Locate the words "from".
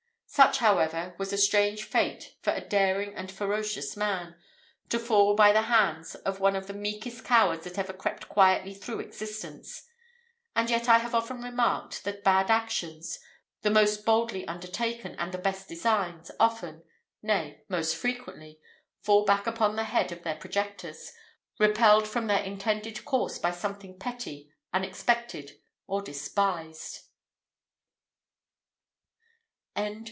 22.07-22.27